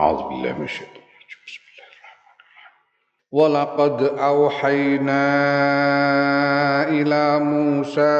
[0.00, 1.40] أعوذ بالله من الشيطان الرجيم.
[1.46, 2.72] بسم الله الرحمن الرحيم.
[3.32, 5.24] ولقد أوحينا
[6.88, 8.16] إلى موسى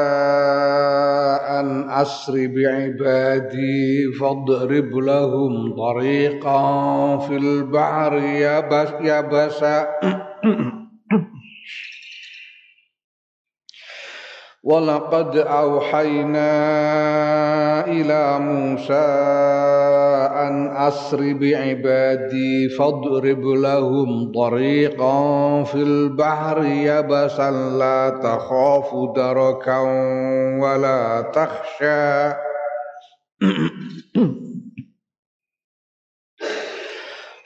[1.59, 6.61] أن أسر بعبادي فاضرب لهم طريقا
[7.17, 9.87] في البحر يبس يبسا.
[14.63, 16.51] ولقد أوحينا
[17.87, 19.07] إلى موسى
[20.47, 29.79] أن أسر بعبادي فاضرب لهم طريقا في البحر يبسا لا تخاف دركا
[30.61, 32.33] ولا تخشى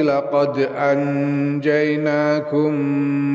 [0.00, 2.74] قد أنجيناكم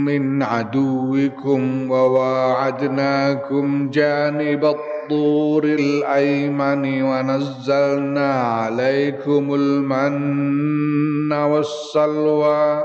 [0.05, 12.83] من عدوكم وواعدناكم جانب الطور الأيمن ونزلنا عليكم المن والسلوى.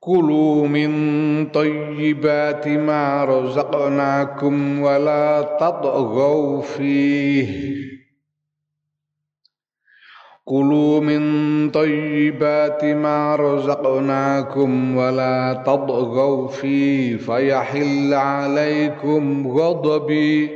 [0.00, 0.90] كلوا من
[1.46, 7.89] طيبات ما رزقناكم ولا تطغوا فيه.
[10.50, 20.50] كلوا من طيبات ما رزقناكم ولا تطغوا فيه فيحل عليكم غضبي.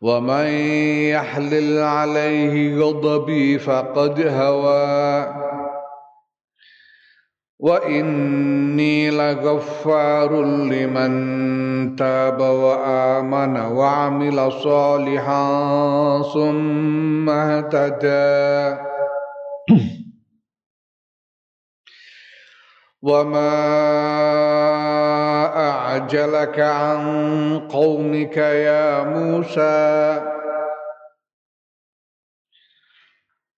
[0.00, 0.46] ومن
[1.12, 5.49] يحلل عليه غضبي فقد هوى.
[7.60, 15.42] وإني لغفار لمن تاب وآمن وعمل صالحا
[16.34, 18.76] ثم اهتدى
[23.02, 23.56] وما
[25.56, 27.02] أعجلك عن
[27.68, 30.20] قومك يا موسى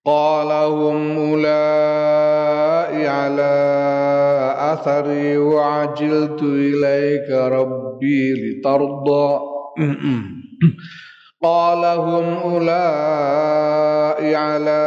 [0.07, 2.32] قال هم أولئك
[3.13, 3.55] على
[4.73, 9.41] أثري وعجلت إليك ربي لترضى.
[11.43, 14.83] قال هم أولئك على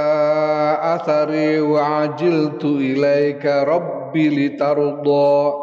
[0.81, 5.53] أثري وعجلت إليك ربي لترضى.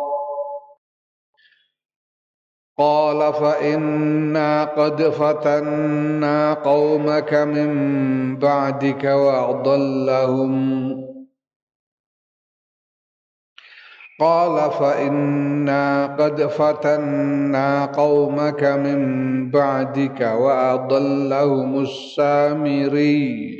[2.78, 7.70] قال فإنا قد فتنا قومك من
[8.38, 10.52] بعدك وأضلهم.
[14.22, 23.52] قال فإنا قد فتنا قومك من بعدك وأضلهم السامري.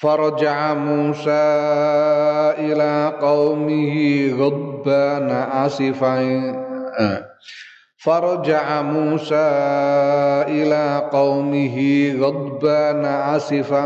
[0.00, 1.30] فرجع موسى
[2.58, 7.31] إلى قومه غضبان آسفا.
[8.04, 9.50] فرجع موسى
[10.48, 11.76] إلى قومه
[12.20, 13.84] غضبان آسفا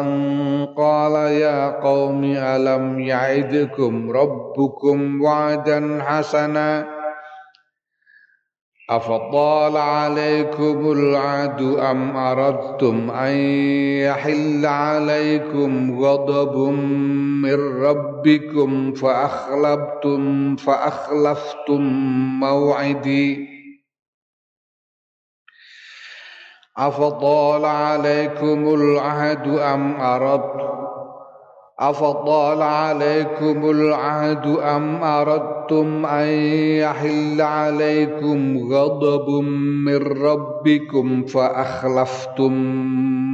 [0.76, 6.86] قال يا قوم ألم يعدكم ربكم وعدا حسنا
[8.90, 13.32] أفطال عليكم العهد أم أردتم أن
[14.00, 16.56] يحل عليكم غضب
[17.42, 21.82] من ربكم فأخلفتم فأخلفتم
[22.40, 23.55] موعدي
[26.78, 30.76] أفطال عليكم العهد أم أردتم
[31.78, 36.28] أفطال عليكم العهد أم أردتم أن
[36.80, 39.30] يحل عليكم غضب
[39.84, 42.52] من ربكم فأخلفتم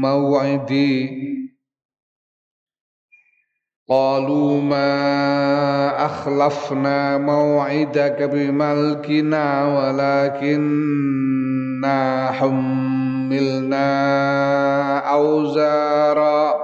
[0.00, 1.22] موعدي؟
[3.88, 11.22] قالوا ما أخلفنا موعدك بملكنا ولكننا
[13.22, 16.62] حملنا أوزارا.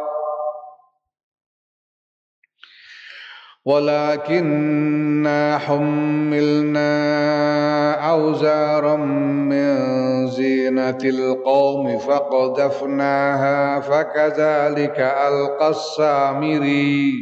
[3.65, 6.91] ولكننا حملنا
[8.11, 9.77] أوزارا من
[10.27, 17.13] زينة القوم فقذفناها فكذلك ألقى السامري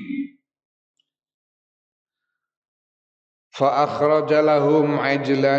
[3.50, 5.58] فأخرج لهم عجلا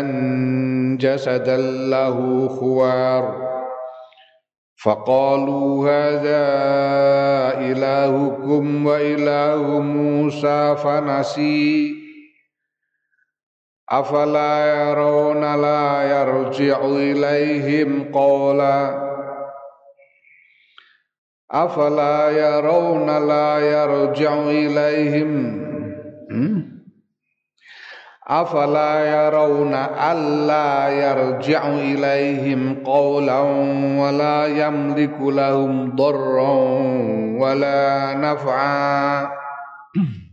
[1.00, 1.56] جسدا
[1.90, 3.48] له خوار.
[4.78, 6.46] Faqalu hadza
[7.66, 11.98] ilahukum wa ilahu Musa fanasi.
[13.90, 19.02] Afala yarawna la yarji'u ilaihim qawla.
[21.50, 25.30] Afala yarawna la yarji'u ilaihim
[26.30, 26.77] hmm?
[28.28, 39.32] Afala yarawna alla yarji'u ilaihim qawlan wa la yamliku lahum darran wa la naf'a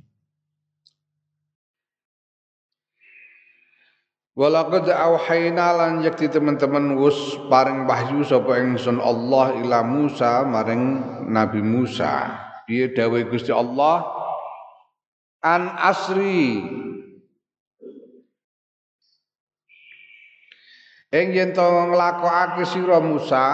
[4.36, 11.00] Walaqad auhayna lan yakti teman-teman wus paring wahyu sapa ingsun Allah ila Musa maring
[11.32, 12.36] Nabi Musa.
[12.68, 14.04] Piye dawuh Gusti Allah
[15.40, 16.84] an asri
[21.16, 23.48] Ing yen to nglakokake sira Musa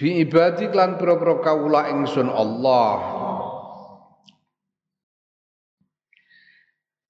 [0.00, 2.96] bi ibadi lan pira-pira kawula ingsun Allah.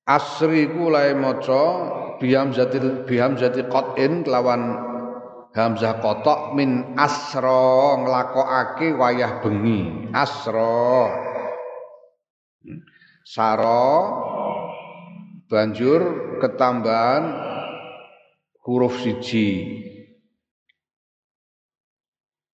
[0.09, 1.65] Asri ku lae maca
[2.19, 4.83] biam zati biam zati qatin kelawan
[5.55, 10.11] hamzah kotok min asra nglakokake wayah bengi.
[10.11, 11.28] Asra
[13.29, 13.93] saro
[15.53, 16.01] banjur
[16.41, 17.37] ketambahan
[18.65, 19.85] huruf siji.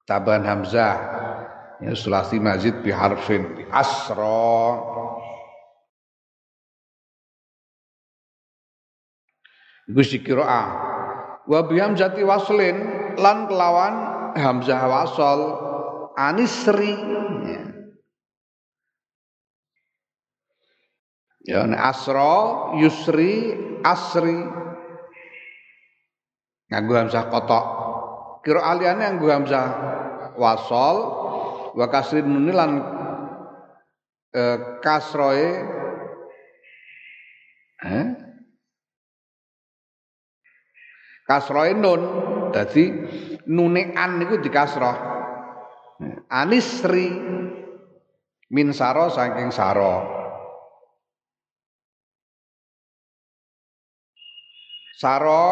[0.05, 0.97] Tambahan hamzah.
[1.82, 4.79] Ya sulasi mazid bi harfin bi asra
[9.91, 10.47] iku sikira
[11.44, 11.61] wa
[12.25, 12.77] waslin
[13.20, 13.94] lan kelawan
[14.38, 15.41] hamzah wasal
[16.17, 16.94] anisri.
[17.44, 17.74] Ya.
[21.44, 23.52] Ya asra, yusri,
[23.85, 24.37] asri.
[26.73, 27.64] Nganggo hamzah kotok.
[28.41, 29.67] Kira aliyane nganggo hamzah
[30.41, 30.96] wasol
[31.75, 32.73] wa kasrin nun lan
[34.31, 34.43] e,
[34.82, 35.49] kasroe
[37.82, 38.06] eh?
[41.26, 42.02] kasroe nun
[42.55, 42.85] dadi
[43.50, 44.96] nune an niku dikasroh
[46.31, 47.11] anisri
[48.50, 50.24] min saro saking saro
[54.94, 55.46] Saro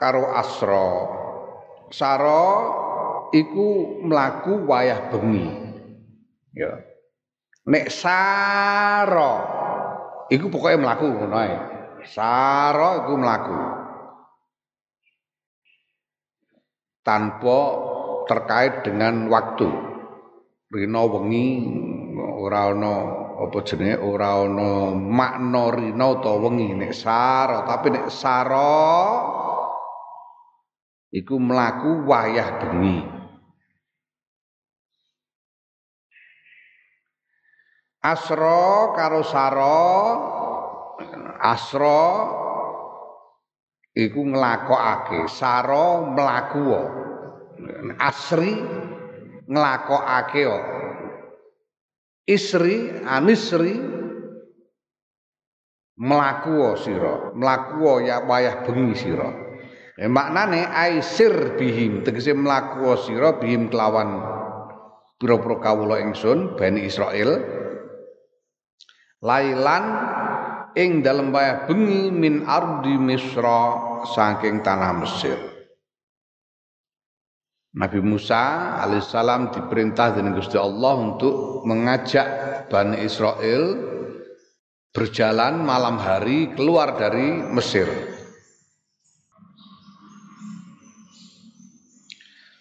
[0.00, 0.88] karo asro.
[1.92, 2.44] Saro
[3.36, 5.48] iku mlaku wayah bengi.
[6.56, 6.80] Ya.
[7.68, 9.32] Nek saro
[10.32, 11.56] iku pokoknya mlaku ngono ae.
[12.08, 13.58] Saro iku mlaku.
[17.04, 17.60] Tanpa
[18.30, 19.68] terkait dengan waktu.
[20.72, 21.46] Rino wengi
[22.16, 23.98] ora ana apa jenenge?
[23.98, 27.66] Ora ana makna rina utawa wengi nek sara.
[27.66, 28.78] Tapi nek sara
[31.10, 32.98] iku mlaku wayah bengi.
[38.02, 39.78] Asra karo sara
[41.38, 42.02] asra
[43.94, 45.30] iku nglakokake.
[45.30, 46.62] Sara mlaku
[48.02, 48.58] asri
[49.46, 50.81] nglakokake kok
[52.26, 53.76] isri anisri
[55.98, 59.30] mlaku sira mlaku ya wayah bengi sira.
[59.92, 64.24] E maknane aisir bihim tegese mlaku sira bihim kelawan
[65.20, 67.38] pira-pira kawula ingsun Bani Israel
[69.22, 69.84] lailan
[70.74, 75.51] ing dalem wayah bengi min ardi misra saking tanah Mesir
[77.72, 82.28] Nabi Musa alaihissalam diperintah dengan Gusti Allah untuk mengajak
[82.68, 83.80] Bani Israel
[84.92, 87.88] berjalan malam hari keluar dari Mesir.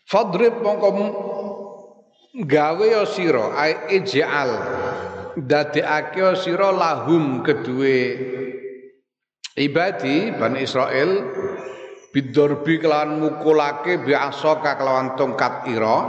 [0.08, 0.89] Fadrib mongko
[2.48, 3.03] gawe ya
[3.56, 4.51] ai ij'al
[5.39, 8.00] dadekake sira lahum kedue
[9.60, 11.12] ibadi Bani Israel
[12.12, 16.00] bidorbi kelawan mukulake biasoka kelawan tongkat ira.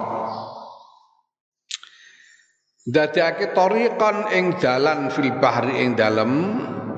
[2.83, 6.33] Dadekake tariqan ing dalan fil bahri ing dalem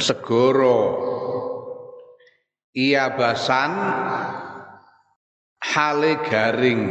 [0.00, 0.80] segara.
[2.72, 3.70] Iya basan
[5.60, 6.82] hale garing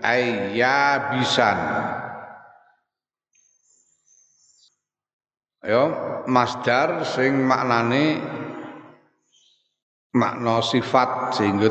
[0.00, 1.58] ayya bisan.
[5.66, 5.82] Yo
[6.30, 8.22] masdar sing maknane
[10.16, 11.68] makna sifat sehingga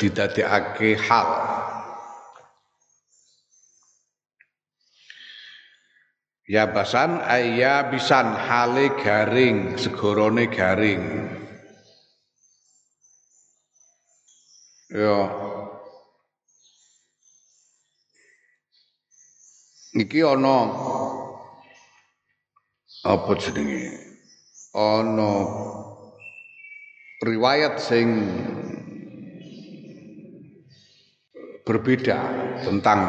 [0.00, 1.28] didadekake hal.
[6.48, 11.00] Ya basan ayya bisan hale garing segorone garing.
[14.92, 15.32] Ya
[19.96, 20.58] iki ana
[23.06, 23.96] apa jenenge?
[24.76, 25.32] Ana
[27.22, 28.06] riwayat sing
[31.62, 32.18] berbeda
[32.66, 33.00] tentang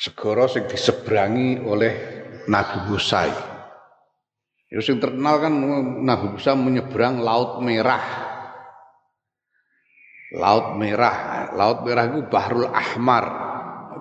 [0.00, 1.92] segara sing diseberangi oleh
[2.48, 3.28] Nabi Musa.
[4.72, 5.52] Ya sing terkenal kan
[6.00, 8.24] Nabi Musa menyeberang Laut Merah.
[10.32, 13.24] Laut Merah, Laut Merah itu Bahrul Ahmar.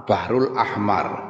[0.08, 1.27] Bahrul Ahmar.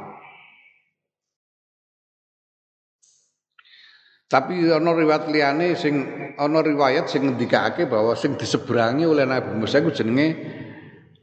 [4.28, 6.04] Tapi ana riwayat liyane sing
[6.36, 10.28] ana riwayat sing ngendikake bahwa sing diseberangi oleh Nabi Musa iku jenenge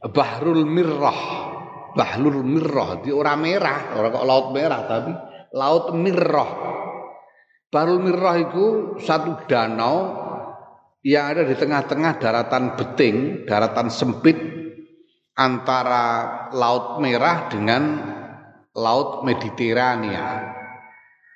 [0.01, 1.21] Bahrul Mirrah.
[1.93, 5.11] Bahrul Mirrah di ora merah, ora kok laut merah tapi
[5.53, 6.51] laut Mirrah.
[7.69, 8.65] Bahrul Mirrah itu
[8.97, 10.25] satu danau
[11.05, 14.33] yang ada di tengah-tengah daratan beting, daratan sempit
[15.37, 17.83] antara Laut Merah dengan
[18.73, 20.55] Laut Mediterania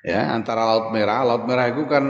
[0.06, 2.04] ya antara laut merah laut merah itu kan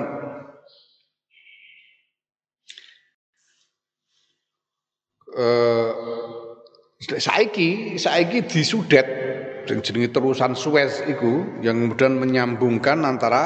[5.33, 5.91] eh,
[6.99, 9.07] saiki saiki disudet
[9.69, 13.43] yang jenenge terusan Suez itu yang kemudian menyambungkan antara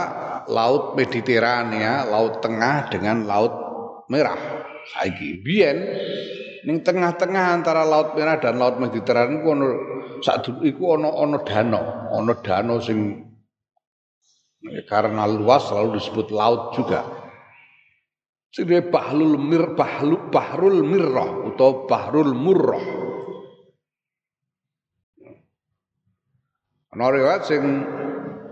[0.47, 3.53] laut Mediterania, laut tengah dengan laut
[4.07, 4.39] merah.
[4.83, 5.77] Saiki biyen
[6.63, 9.67] ning tengah-tengah antara laut merah dan laut Mediterania iku ono
[10.23, 13.19] sak iku ono ono danau, ono danau sing
[14.87, 17.03] karena luas selalu disebut laut juga.
[18.53, 22.85] Jadi bahlul mir bahlu bahrul mirrah atau bahrul murrah.
[26.93, 27.63] Ana riwayat sing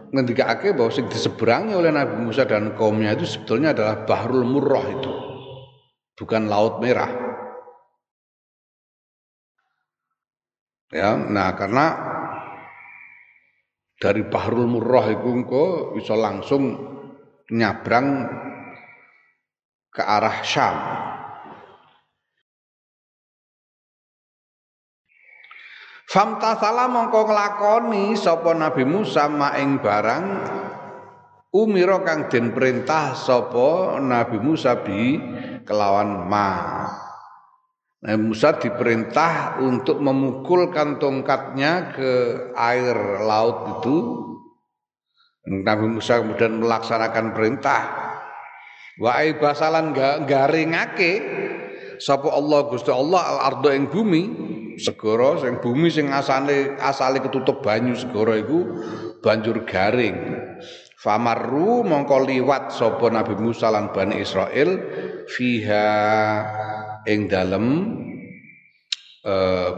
[0.09, 5.13] ngendikake bahwa sing diseberangi oleh Nabi Musa dan kaumnya itu sebetulnya adalah bahrul murrah itu.
[6.17, 7.09] Bukan laut merah.
[10.91, 11.85] Ya, nah karena
[14.01, 16.73] dari Bahrul Murrah iku engko bisa langsung
[17.53, 18.25] nyabrang
[19.93, 20.77] ke arah Syam.
[26.11, 30.25] Famtasala mongko nglakoni sapa Nabi Musa maing barang
[31.55, 35.15] umira kang den perintah sapa Nabi Musa bi
[35.63, 36.51] kelawan ma.
[38.01, 42.11] Nah, Musa diperintah untuk memukulkan tongkatnya ke
[42.57, 43.97] air laut itu.
[45.45, 47.81] Nabi Musa kemudian melaksanakan perintah.
[48.97, 49.93] Wa basalan
[50.25, 51.11] garingake
[52.01, 54.23] sapa Allah Gusti Allah al ardo ing bumi
[54.77, 58.65] segara sing bumi sing asale asale ketutup banyu segara iku
[59.21, 60.17] banjur garing.
[61.01, 64.77] Famarru mongko liwat sapa Nabi Musa lan Bani Israel
[65.25, 65.89] fiha
[67.07, 67.65] ing dalem
[69.25, 69.71] uh,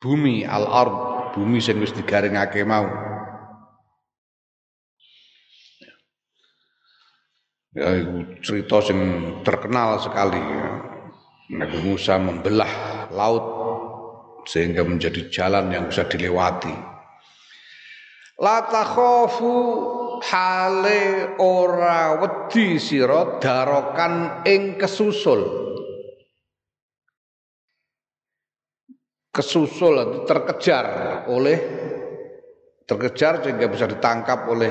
[0.00, 0.96] bumi al ard
[1.34, 2.86] bumi sing wis digaringake mau.
[7.70, 8.02] Ya
[8.42, 8.98] cerita sing
[9.46, 10.66] terkenal sekali ya.
[11.50, 13.46] Nabi Musa membelah laut
[14.46, 16.74] sehingga menjadi jalan yang bisa dilewati.
[18.40, 19.54] La takhafu
[20.24, 25.69] hale ora wedi sira darokan ing kesusul
[29.40, 30.86] kesusul terkejar
[31.32, 31.58] oleh
[32.84, 34.68] terkejar sehingga bisa ditangkap oleh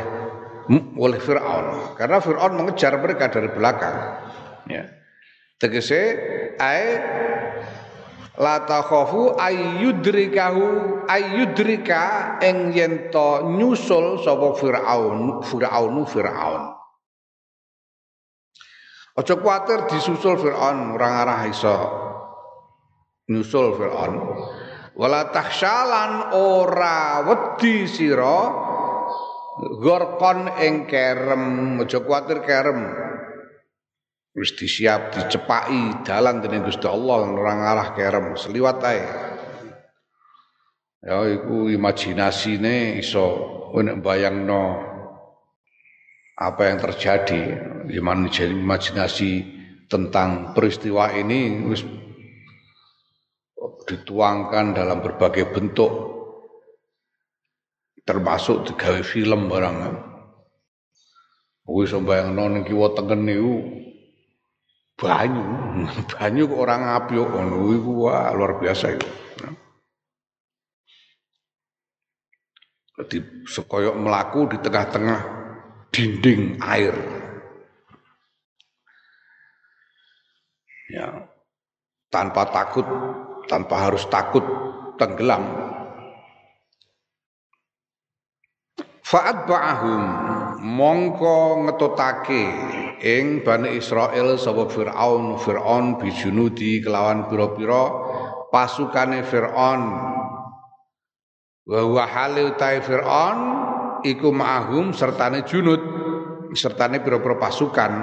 [1.02, 1.98] oleh Firaun.
[1.98, 3.98] Karena Firaun mengejar mereka dari belakang.
[4.70, 4.86] Ya.
[5.58, 6.02] Tegese
[6.62, 7.02] ai
[8.38, 10.64] la takhafu ayyudrikahu
[11.10, 13.10] ayyudrika ing yen
[13.58, 16.64] nyusul sapa Firaun Firaun Firaun.
[19.18, 21.76] Aja kuatir disusul Firaun orang arah iso
[23.30, 24.14] nyusul Firaun.
[25.00, 28.52] Wala tahsyalan ora wedi sira
[29.80, 32.84] gorkon ing kerem aja kuwatir kerem.
[34.36, 39.04] Wis disiap dicepaki dalan dening Gusti Allah ora ngarah kerem seliwat ae.
[41.00, 44.84] Ya iku imajinasine iso nek bayangno
[46.36, 47.42] apa yang terjadi
[47.88, 49.32] imajinasi
[49.88, 51.84] tentang peristiwa ini wis
[53.90, 55.90] dituangkan dalam berbagai bentuk
[58.06, 59.78] termasuk digawe film barang
[61.70, 63.62] Wis mbayangno ning kiwa tengen niku
[64.98, 65.46] banyu,
[66.18, 69.10] banyu kok orang ngapyuk ngono iku luar biasa itu.
[73.00, 73.18] Jadi
[73.48, 75.20] sekoyok melaku di tengah-tengah
[75.88, 76.92] dinding air.
[80.92, 81.30] Ya,
[82.12, 82.84] tanpa takut,
[83.50, 84.46] tanpa harus takut
[85.02, 85.42] tenggelam.
[89.10, 90.04] Fa'at ba'ahum
[90.62, 92.46] mongko ngetotake
[93.02, 97.90] ing Bani Israel sapa Firaun Firaun bijunudi kelawan pira-pira
[98.54, 99.82] pasukane Firaun.
[101.66, 103.40] Wa huwa hale utai Firaun
[104.06, 105.82] iku ma'ahum sertane junud
[106.54, 107.94] sertane pira-pira pasukan.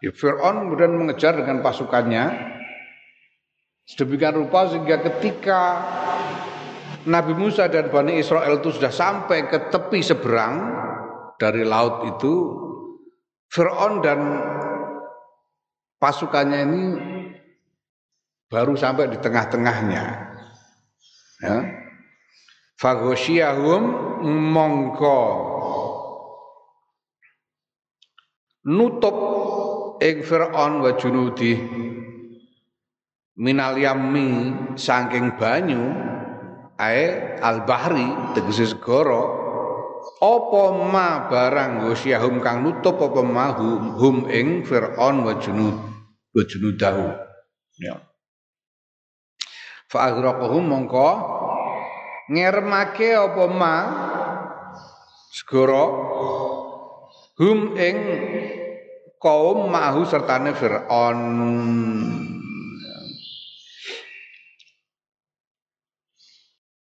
[0.00, 2.24] Ya Firaun kemudian mengejar dengan pasukannya
[3.86, 5.60] sedemikian rupa sehingga ketika
[7.02, 10.70] Nabi Musa dan Bani Israel itu sudah sampai ke tepi seberang
[11.34, 12.34] dari laut itu
[13.50, 14.20] Fir'aun dan
[15.98, 16.82] pasukannya ini
[18.46, 20.04] baru sampai di tengah-tengahnya.
[21.42, 21.56] Ya.
[22.78, 23.82] Fagosyahum
[24.24, 25.20] mongko
[28.62, 29.16] nutup
[29.98, 31.54] ing Fir'aun wa junudi
[33.36, 35.80] minal yammi saking banyu
[36.76, 38.04] ae al bahri
[38.36, 39.22] tegese segara
[40.22, 45.76] apa ma barang wasyahum kang nutup apa ma hum, hum ing fir'aun wa junud
[46.32, 47.06] wa junudahu.
[47.78, 48.02] Ya.
[49.90, 51.10] Fa agraqahum mongko
[52.30, 53.76] ngermake apa ma
[55.32, 55.84] segara
[57.38, 57.96] hum ing
[59.22, 61.18] kaum mahu sertane fir'aun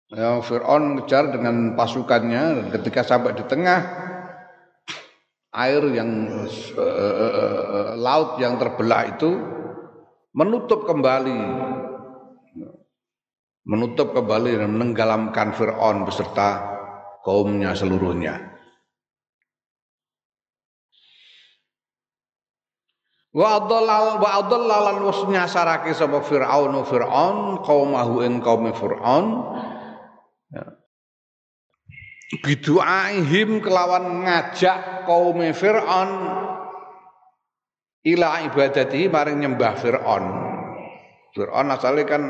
[0.06, 3.82] Ya, Fir'aun mengejar dengan pasukannya ketika sampai di tengah
[5.50, 6.30] air yang
[6.78, 9.34] uh, laut yang terbelah itu
[10.30, 11.40] menutup kembali
[13.66, 16.62] menutup kembali dan menenggelamkan Fir'aun beserta
[17.26, 18.54] kaumnya seluruhnya.
[23.34, 29.26] Wa adallal wa adallalan was nyasarake sapa Firaun Firaun qaumahu ing kaum Firaun.
[32.26, 36.10] Bidu'aihim kelawan ngajak kaum Fir'aun
[38.02, 40.24] ila ibadati maring nyembah Fir'aun.
[41.30, 42.22] Fir'aun asalnya kan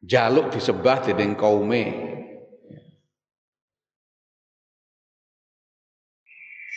[0.00, 2.08] jaluk disembah dening kaume.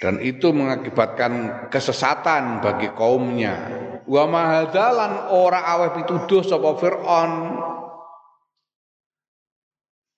[0.04, 3.56] Dan itu mengakibatkan kesesatan bagi kaumnya.
[4.04, 7.32] Wa mahadalan ora aweh pituduh sapa Fir'aun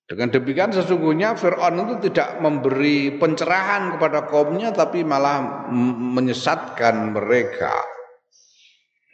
[0.05, 5.65] dengan demikian sesungguhnya Fir'aun itu tidak memberi pencerahan kepada kaumnya tapi malah
[6.13, 7.73] menyesatkan mereka.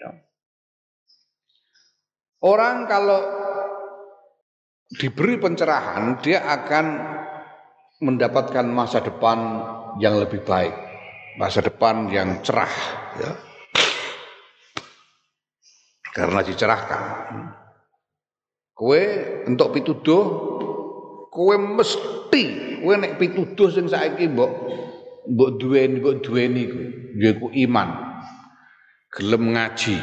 [0.04, 0.12] Ya.
[2.43, 3.23] Orang kalau
[4.91, 6.86] diberi pencerahan dia akan
[8.04, 9.63] mendapatkan masa depan
[9.95, 10.75] yang lebih baik,
[11.39, 12.75] masa depan yang cerah
[13.15, 13.32] ya.
[16.12, 17.04] Karena dicerahkan.
[18.75, 19.04] Kue
[19.47, 20.51] untuk pituduh
[21.32, 22.44] kowe mesti
[22.84, 24.52] kowe nek pituduh sing saiki mbok
[25.32, 26.62] mbok duweni mbok duweni
[27.15, 27.89] iku iman.
[29.12, 29.96] Gelem ngaji.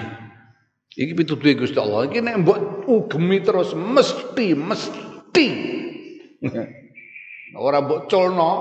[0.98, 2.08] Iki pituduhe Gusti Allah.
[2.08, 5.46] Iki nek mbok ugemi terus mesti mesti.
[7.68, 8.52] Ora mbok culno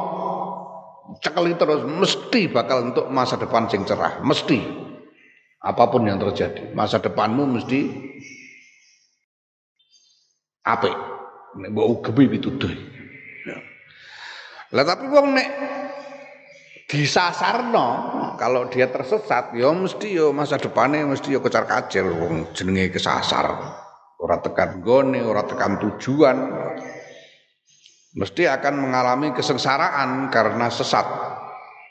[1.23, 4.19] cekeli terus mesti bakal untuk masa depan sing cerah.
[4.19, 4.59] Mesti.
[5.57, 7.89] Apa pun yang terjadi masa depanmu mesti
[10.63, 11.16] apik
[11.57, 12.69] nek mbok ugemi pituduh.
[13.45, 13.57] Ya.
[14.73, 15.49] Lah tapi wong nek
[16.87, 17.87] disasarno
[18.39, 23.45] kalau dia tersesat ya mesti ya masa depannya mesti ya kecar kacir wong jenenge kesasar.
[24.17, 26.37] Ora tekan gone, ora tekan tujuan.
[28.17, 31.05] Mesti akan mengalami kesengsaraan karena sesat,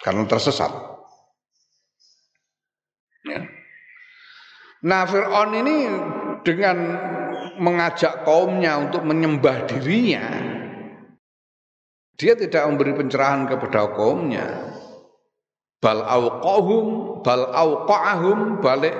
[0.02, 0.74] karena tersesat.
[3.30, 3.46] Ya.
[4.82, 5.86] Nah Fir'aun ini
[6.42, 6.76] dengan
[7.58, 10.26] mengajak kaumnya untuk menyembah dirinya,
[12.16, 14.72] dia tidak memberi pencerahan kepada kaumnya.
[15.76, 18.96] Bal auqahum bal auqahum balik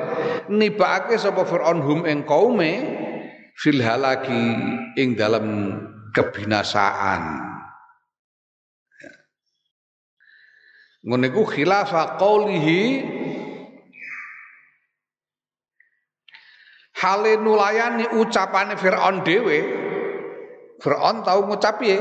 [0.53, 2.73] nibake sapa Firaun hum ing kaume
[3.57, 4.45] fil halaki
[5.01, 5.73] ing dalam
[6.13, 7.47] kebinasaan.
[11.07, 12.83] Ngono iku khilafa qaulihi
[16.97, 19.59] hale nulayani ucapane Firaun dhewe
[20.81, 21.99] Firaun tahu ngucap piye?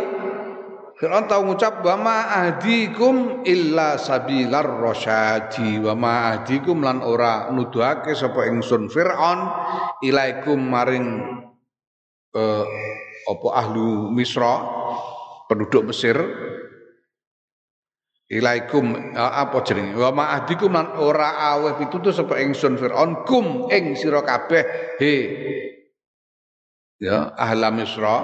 [0.95, 8.15] Firaun tahu ngucap wa ma ahdikum illa sabilar rasyadi wa ma ahdikum lan ora nuduhake
[8.15, 9.39] sapa ingsun Firaun
[9.99, 11.07] ilaikum maring
[12.31, 12.67] eh,
[13.25, 14.63] apa ahlu Misra
[15.51, 16.15] penduduk Mesir
[18.29, 19.93] ilaikum apa jenenge?
[19.97, 23.25] Wa ma'ahdikum lan ora aweh pitutur sapa ingsun Firaun?
[23.25, 25.15] Kum ing sira kabeh he.
[26.97, 28.17] Ya ahla Misra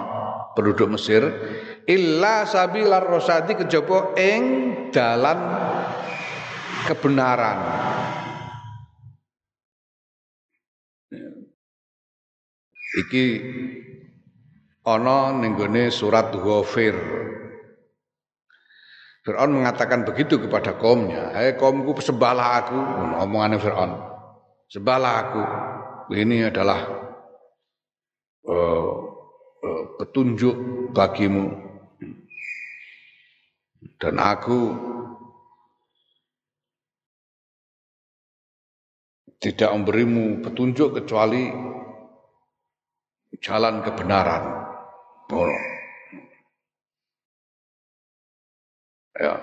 [0.58, 1.22] penduduk Mesir.
[1.86, 4.44] Illa sabilar rosadi kejaba ing
[4.94, 5.40] dalan
[6.88, 7.60] kebenaran.
[12.92, 13.28] Iki
[14.84, 15.56] ana ning
[15.92, 16.96] surat Ghafir
[19.22, 22.80] Fir'aun mengatakan begitu kepada kaumnya, "Hai kaumku sembahlah aku."
[23.22, 23.92] Omongannya Fir'aun.
[24.66, 25.44] Sembahlah aku.
[26.12, 26.80] Ini adalah
[28.50, 28.92] uh,
[29.62, 30.56] uh, petunjuk
[30.96, 31.70] bagimu.
[34.02, 34.60] Dan aku
[39.38, 41.50] tidak memberimu petunjuk kecuali
[43.42, 44.44] jalan kebenaran.
[45.30, 45.71] Borong.
[49.22, 49.38] Ya.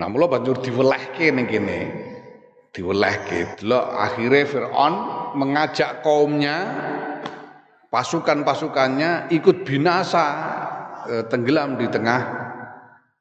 [0.00, 1.80] Nah, mula banjur diwelehke ning kene.
[2.72, 3.60] Diwelehke.
[3.60, 4.94] Delok akhirnya Firaun
[5.36, 6.56] mengajak kaumnya
[7.92, 10.24] pasukan-pasukannya ikut binasa
[11.04, 12.20] eh, tenggelam di tengah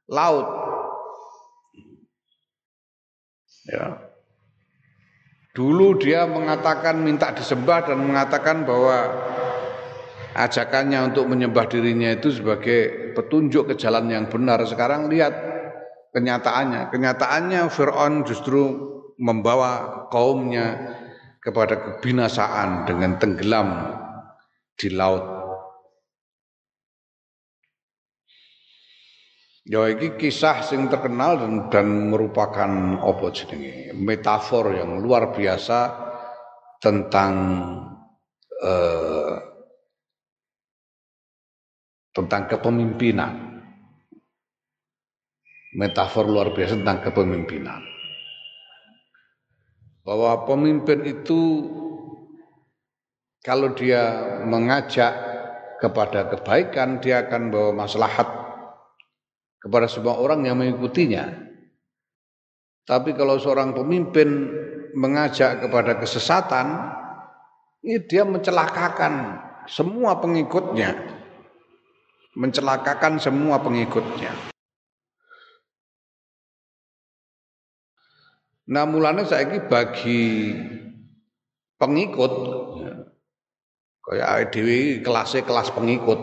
[0.08, 0.47] laut.
[3.67, 4.00] Ya.
[5.52, 9.10] Dulu dia mengatakan minta disembah dan mengatakan bahwa
[10.38, 14.62] ajakannya untuk menyembah dirinya itu sebagai petunjuk ke jalan yang benar.
[14.69, 15.34] Sekarang lihat
[16.13, 16.93] kenyataannya.
[16.93, 18.62] Kenyataannya Fir'aun justru
[19.17, 20.93] membawa kaumnya
[21.41, 23.69] kepada kebinasaan dengan tenggelam
[24.77, 25.25] di laut.
[29.67, 32.71] Ya ini kisah sing terkenal dan, dan merupakan
[33.03, 35.91] apa jenenge metafor yang luar biasa
[36.80, 37.34] tentang
[38.63, 39.46] eh,
[42.17, 43.62] tentang kepemimpinan.
[45.77, 47.86] Metafor luar biasa tentang kepemimpinan.
[50.01, 51.41] Bahwa pemimpin itu
[53.45, 54.01] kalau dia
[54.41, 55.13] mengajak
[55.77, 58.25] kepada kebaikan, dia akan bawa maslahat
[59.62, 61.45] kepada semua orang yang mengikutinya.
[62.88, 64.49] Tapi kalau seorang pemimpin
[64.95, 66.88] mengajak kepada kesesatan,
[67.84, 71.16] ini dia mencelakakan semua pengikutnya
[72.38, 74.30] mencelakakan semua pengikutnya.
[78.69, 80.21] Nah mulanya saya ini bagi
[81.82, 82.34] pengikut
[84.06, 86.19] kayak dewi kelasnya kelas pengikut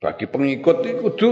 [0.00, 1.30] bagi pengikut itu kudu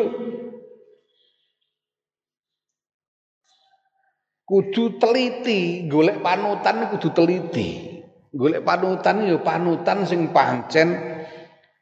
[4.44, 8.01] kudu teliti golek panutan kudu teliti
[8.33, 11.16] golek panutan ya panutan sing pancen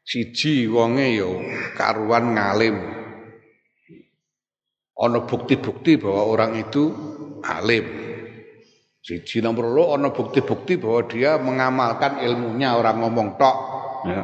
[0.07, 1.43] Siji wonge yo
[1.75, 2.79] karuan ngalim.
[4.95, 6.95] Ana bukti-bukti bahwa orang itu
[7.43, 7.85] alim.
[9.03, 13.57] Siji nomor lo ana bukti-bukti bahwa dia mengamalkan ilmunya orang ngomong tok.
[14.07, 14.23] Ya.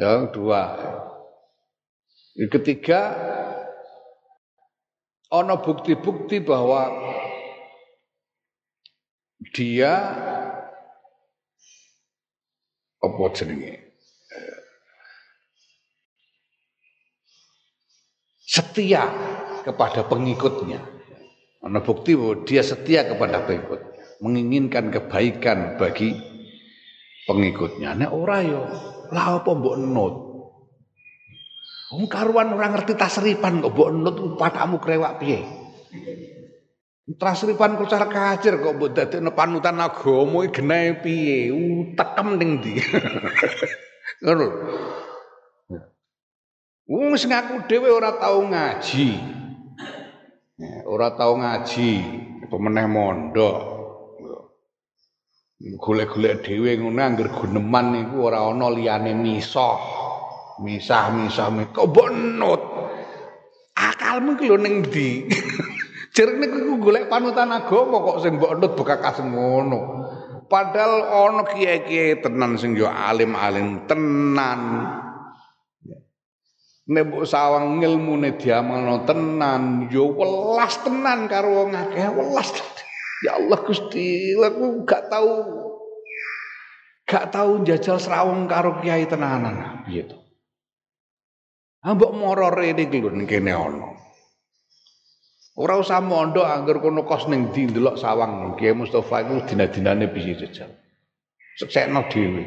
[0.00, 0.62] Yang dua.
[2.40, 3.00] Yang ketiga
[5.28, 6.88] ana bukti-bukti bahwa
[9.52, 9.92] dia
[13.04, 13.84] apa jenenge
[18.54, 19.10] setia
[19.66, 20.78] kepada pengikutnya.
[21.64, 26.12] Ana bukti bahwa dia setia kepada pengikutnya, menginginkan kebaikan bagi
[27.24, 27.96] pengikutnya.
[27.96, 28.62] Nek ora yo,
[29.10, 30.14] lah apa mbok nut?
[31.96, 35.40] Wong karuan ora ngerti tasripan kok mbok nut patamu krewak piye?
[37.04, 41.52] Trasripan kucar kacir kok mbok dadekno panutan agama iki genahe piye?
[41.92, 42.80] Tekem ning ndi?
[44.24, 44.46] Ngono.
[46.88, 49.20] Wong sing ngaku dhewe ora tau ngaji.
[50.88, 51.90] Ora tau ngaji,
[52.48, 53.56] pemeneh mondok.
[55.60, 59.76] Golek-golek dhewe ngono angger guneman niku ora ana liyane misah.
[60.64, 62.08] Misah-misah kok mbok
[62.40, 62.62] nut.
[63.76, 65.08] Akalmu ki lho ning ndi?
[66.14, 69.80] Jereng niku golek panutan agama kok sing mbok nut bekakas ngono.
[70.46, 74.60] Padahal ana kiai-kiai tenan sing yo alim-alim tenan.
[76.86, 82.62] Nek mbok sawang ngilmune diamalno tenan, yo welas tenan karo wong akeh, welas.
[83.26, 85.32] Ya Allah Gusti, aku gak tahu
[87.08, 89.82] gak tahu jajal serawung karo kiai tenanan.
[89.82, 90.20] Piye to?
[91.82, 94.03] Ambok moro rene iki lho kene ana.
[95.54, 100.34] Ora usah mondok angger kono kos ning ndi ndelok sawang Kiai Mustofa iku dina-dinane piye
[100.34, 100.70] jajal.
[101.54, 102.44] Seksekno dhewe.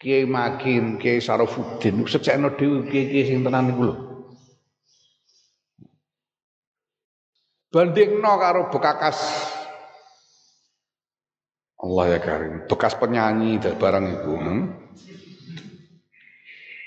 [0.00, 3.94] Kiai Makin, Kiai Sarofuddin, secekno dhewe kiai-kiai sing tenan niku lho.
[7.70, 9.18] Bandingno karo bekakas
[11.80, 14.32] Allah ya Karim, bekas penyanyi dan barang itu.
[14.36, 14.60] Hmm?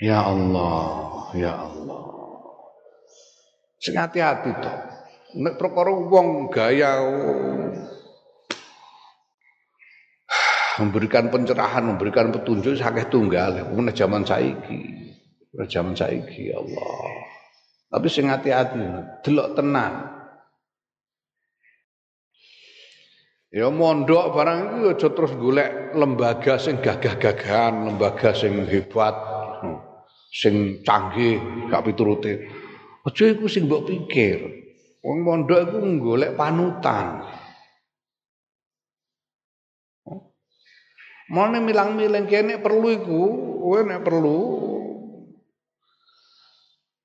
[0.03, 2.12] Ya Allah, ya Allah.
[3.83, 4.77] Sing hati-hati toh.
[5.43, 7.03] Nek perkara wong gaya
[10.79, 13.75] memberikan pencerahan, memberikan petunjuk sakit tunggal.
[13.75, 15.11] Mungkin zaman saiki.
[15.67, 17.27] Zaman saiki ya Allah.
[17.91, 18.79] Tapi sing hati-hati,
[19.21, 19.93] delok tenang.
[23.53, 29.13] Ya mondok barang itu aja terus golek lembaga sing gagah-gagahan, lembaga sing hebat,
[30.33, 31.37] sing canggih,
[31.69, 32.62] gak piturute.
[33.03, 34.39] Aja iku sing mbok pikir.
[35.03, 37.27] Wong mondok iku golek panutan.
[41.33, 43.23] Mau milang-milang kene perlu iku,
[43.63, 44.39] kowe nek perlu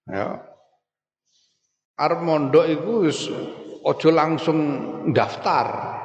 [0.08, 0.40] ya
[1.98, 3.26] arep mondok iku wis
[3.82, 4.58] aja langsung
[5.10, 5.98] daftar.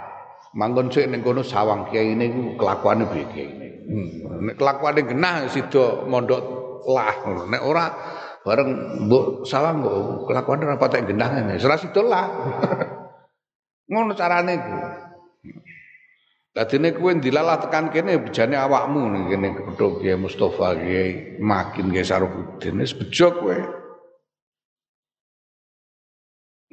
[0.54, 3.46] Manggon sik ning kono sawang kiai ini ku kelakuane piye.
[3.90, 4.46] Hmm.
[4.46, 6.42] Nek kelakuane genah sida mondok
[6.86, 7.18] lah.
[7.50, 7.86] Nek ora
[8.44, 8.70] bareng
[9.08, 11.08] mbok sawang kok kelakuane ora patek.
[11.08, 12.26] Ora sida lah.
[13.92, 14.76] Ngono carane ku.
[16.54, 22.78] Dadine kowe dilalah tekan kene bejane awakmu kene kepethuk Kiai Mustofa Kiai Makin Kiai Saruddin
[22.78, 23.58] wis bejo kowe.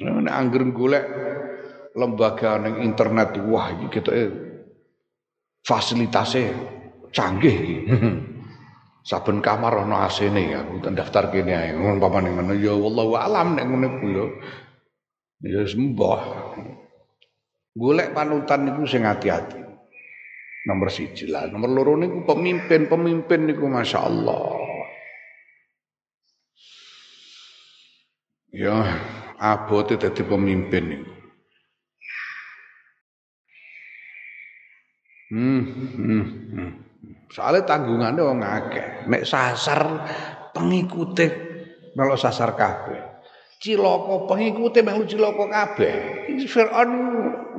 [0.01, 1.05] Nek angger golek
[1.97, 4.25] lembaga ning internet wah iki ketoke
[5.65, 6.53] fasilitasnya
[7.09, 7.57] canggih.
[9.01, 11.73] Saben kamar ana AC-ne ya, aku daftar kene ae.
[11.73, 14.27] Ngono pamane ngono ya wallahu alam nek ngono ku yo.
[15.41, 16.21] Ya sembah.
[17.73, 19.57] Golek panutan niku sing hati-hati.
[20.69, 21.49] Nomor siji lah.
[21.49, 24.61] Nomor loro niku pemimpin-pemimpin niku Masya Allah.
[28.53, 28.77] Ya,
[29.41, 31.13] abote dadi pemimpin niku.
[35.31, 35.63] Hmm,
[35.95, 36.90] hmm, hmm.
[37.31, 39.07] Soalnya tanggungannya wong akeh.
[39.07, 39.81] Nek sasar
[40.51, 41.27] pengikute
[41.95, 43.01] melo sasar kabeh.
[43.61, 46.27] Ciloko pengikute melu ciloko kabeh.
[46.49, 46.91] Firaun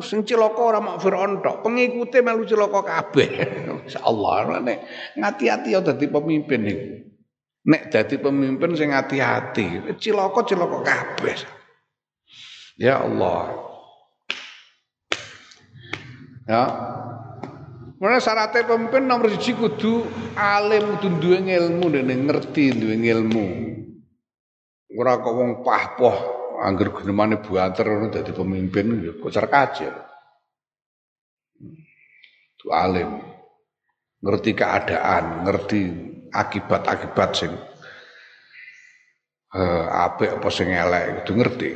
[0.01, 3.29] sing cilaka ora mak Firaun tok, pengikute melu cilaka kabeh.
[3.85, 4.77] Insyaallah nek
[5.15, 6.87] ngati-ati ya pemimpin iku.
[7.61, 11.37] Nek dadi pemimpin sing hati-hati, cilaka-cilaka kabeh.
[12.81, 13.69] Ya Allah.
[16.49, 16.63] Ya,
[18.01, 20.01] Mana syaratnya pemimpin nomor siji kudu
[20.33, 23.45] alim kudu duwe ilmu dene ngerti duwe ilmu.
[24.97, 26.17] Ora kok wong pahpoh
[26.65, 29.93] angger genemane buanter ngono dadi pemimpin ya kocar kacir.
[32.57, 33.21] Tu alim.
[34.21, 35.81] Ngerti keadaan, ngerti
[36.33, 37.53] akibat-akibat sing
[39.53, 41.69] eh, apik apa sing elek kudu ngerti.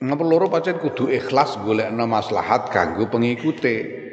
[0.00, 4.04] Ngapa loro pancen kudu ikhlas golekno maslahat kanggo pengikute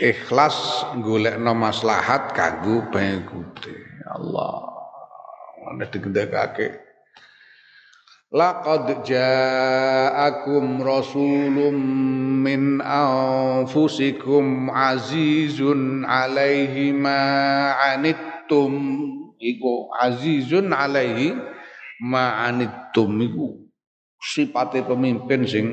[0.00, 3.74] ikhlas golekno maslahat kanggo pengikute.
[4.08, 4.70] Allah.
[5.64, 6.84] Ana digendekake
[8.34, 11.78] Laqad ja'akum rasulun
[12.42, 17.20] min anfusikum azizun alaihi ma
[17.94, 18.74] anittum.
[19.38, 21.30] Iku azizun alaihi
[22.02, 23.70] ma anittum iku
[24.18, 25.66] sipate pemimpin sing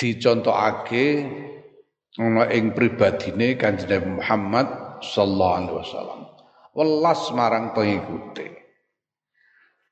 [0.00, 1.28] dicontokake
[2.18, 4.68] ana ing pribadine Kanjeng Nabi Muhammad
[5.04, 6.20] sallallahu alaihi wasallam.
[6.74, 8.58] Welas marang pengikute.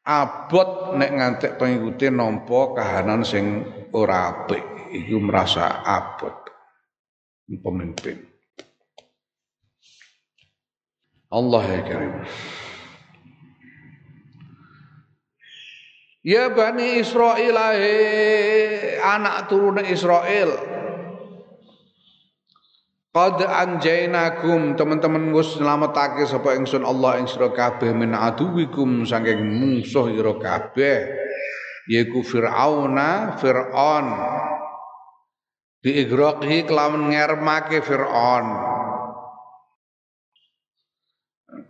[0.09, 3.61] Abot nek ngantek pengikute nampa kahanan sing
[3.92, 6.48] ora apik, iku merasa abot
[7.44, 8.24] pemimpin.
[11.28, 12.14] Allah ya karim.
[16.24, 17.57] Ya Bani Israel
[19.00, 20.77] anak turun Israel
[23.09, 30.12] Qad anjainakum teman-teman wis nyelametake sapa ingsun Allah ing sira kabeh min aduwikum saking mungsuh
[30.12, 31.09] ira kabeh
[31.88, 34.07] yaiku Firauna Firaun.
[35.81, 38.47] Diigraqihi kelawan ngermake Firaun.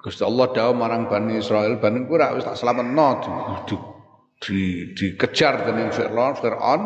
[0.02, 3.30] Gusti Allah dawuh marang Bani Israel Bani kura wis tak slametno di,
[3.62, 3.76] di,
[4.42, 4.58] di,
[4.90, 6.82] dikejar dening Firaun Firaun.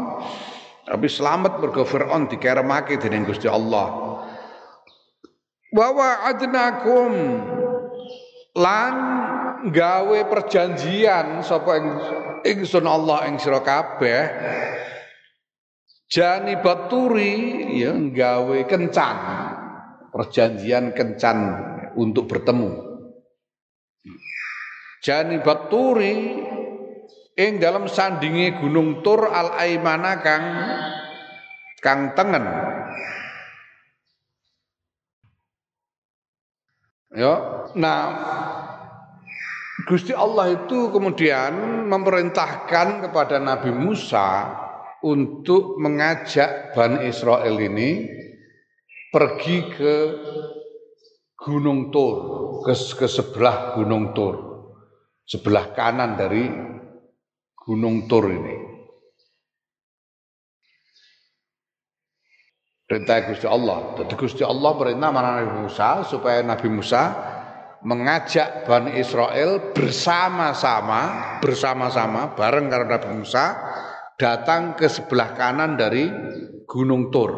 [0.84, 4.11] Tapi selamat mergo Firaun dikeremake dening Gusti Allah
[5.72, 7.12] wa wa'adnakum
[8.60, 8.94] lan
[9.72, 11.80] gawe perjanjian sapa
[12.44, 14.22] ingsun Allah ing sira kabeh
[16.12, 17.34] jani baturi
[17.80, 19.18] ya gawe kencan
[20.12, 21.38] perjanjian kencan
[21.96, 22.92] untuk bertemu.
[25.02, 26.14] Jani Baturi
[27.34, 30.44] ing dalam sandingi Gunung Tur Al Aimana kang
[31.82, 32.44] kang tengen.
[37.12, 38.00] Ya, nah
[39.84, 44.48] Gusti Allah itu kemudian memerintahkan kepada Nabi Musa
[45.04, 48.08] untuk mengajak Bani Israel ini
[49.12, 49.94] pergi ke
[51.36, 52.16] Gunung Tur,
[52.64, 54.34] ke, ke sebelah Gunung Tur,
[55.28, 56.48] sebelah kanan dari
[57.52, 58.71] Gunung Tur ini.
[62.92, 63.96] Perintah Gusti Allah.
[64.04, 67.02] Jadi Gusti Allah perintah mana Nabi Musa supaya Nabi Musa
[67.80, 71.00] mengajak Bani Israel bersama-sama,
[71.40, 73.56] bersama-sama bareng karena Nabi Musa
[74.20, 76.04] datang ke sebelah kanan dari
[76.68, 77.32] Gunung Tur.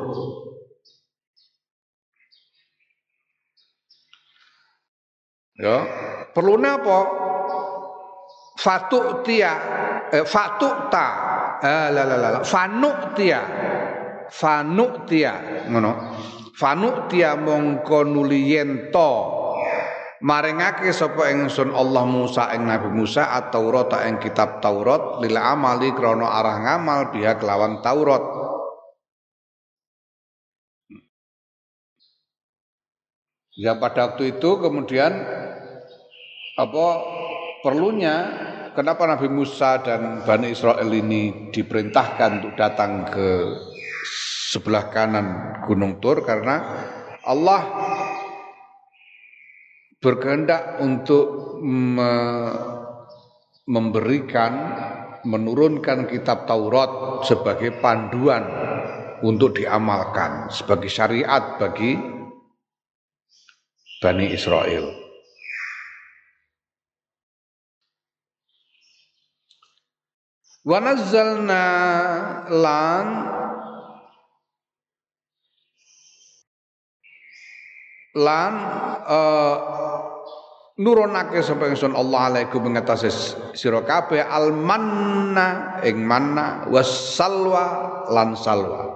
[5.54, 5.86] Ya,
[6.34, 6.98] perlu apa?
[8.58, 9.54] Fatuk tia,
[10.10, 11.08] eh, fatuk ta,
[11.62, 12.42] eh, la la la,
[13.14, 13.63] tia,
[14.30, 15.92] fanuk tia, ngono.
[16.54, 19.42] Fanuk tia mongko nuliyento
[20.24, 26.40] maringake sapa ingsun Allah Musa ing Nabi Musa at-Taurat ing kitab Taurat lil amali krana
[26.40, 28.24] arah ngamal biha kelawan Taurat.
[33.54, 35.14] Ya pada waktu itu kemudian
[36.58, 36.86] apa
[37.62, 38.16] perlunya
[38.74, 43.30] kenapa Nabi Musa dan Bani Israel ini diperintahkan untuk datang ke
[44.54, 46.62] sebelah kanan Gunung Tur karena
[47.26, 47.62] Allah
[49.98, 52.12] berkehendak untuk me
[53.64, 54.52] memberikan
[55.24, 58.44] menurunkan kitab Taurat sebagai panduan
[59.24, 61.96] untuk diamalkan sebagai syariat bagi
[64.04, 64.92] Bani Israel.
[70.60, 71.64] Wa nazzalna
[72.52, 73.06] lan
[78.14, 78.52] lan
[79.04, 79.56] uh,
[80.78, 83.10] nurunake sapa ingsun Allah alaikum mengatasi
[83.54, 88.94] sira kabeh al manna ing manna was salwa lan salwa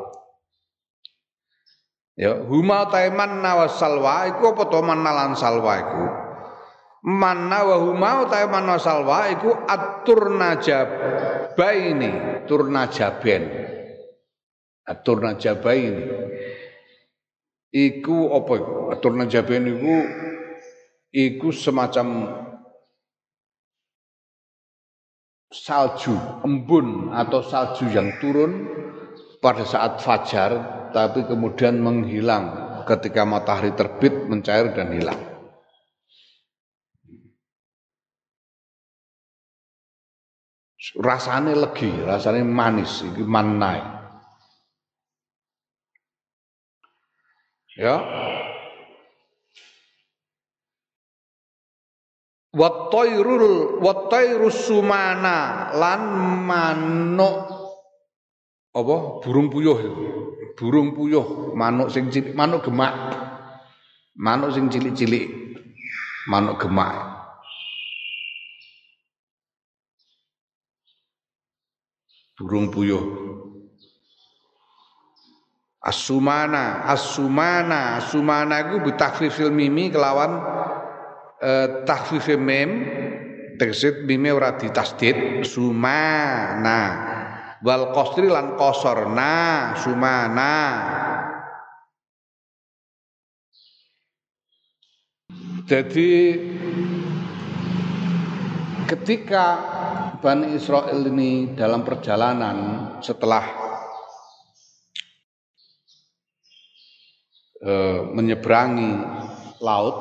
[2.19, 6.03] Ya, huma taiman nawas salwa iku apa to manna lan salwa iku?
[7.07, 12.11] Manna wa huma taiman nawas salwa iku atur najabaini,
[12.51, 13.71] tur najaben.
[14.83, 15.31] Atur.
[17.69, 18.75] Iku apa iku?
[18.93, 19.97] Atur najaben iku
[21.13, 22.07] iku semacam
[25.53, 28.69] salju, embun atau salju yang turun
[29.41, 35.21] pada saat fajar tapi kemudian menghilang ketika matahari terbit mencair dan hilang.
[40.97, 43.98] Rasanya legi, rasanya manis, ini manai.
[47.79, 47.97] Ya.
[52.51, 56.03] Watairul watairus sumana lan
[56.43, 57.39] manuk
[58.75, 59.79] apa burung puyuh
[60.59, 62.93] burung puyuh, manuk sing cilik, manuk gemak.
[64.19, 65.31] Manuk sing cilik-cilik.
[66.27, 66.99] Manuk gemak.
[72.35, 73.28] Burung puyuh.
[75.89, 76.85] Asumana,
[77.97, 80.37] asumana iku bitakhfifil mimi kelawan
[81.41, 82.71] eh, takhfif mim.
[83.59, 86.81] Tegese mime ora ditasdid sumana.
[87.59, 89.35] Wal qasri lan qasorna
[89.75, 90.55] sumana.
[95.67, 96.13] Jadi
[98.87, 99.45] ketika
[100.23, 102.57] Bani Israel ini dalam perjalanan
[103.05, 103.68] setelah
[107.63, 107.73] e,
[108.15, 108.91] menyeberangi
[109.63, 109.97] laut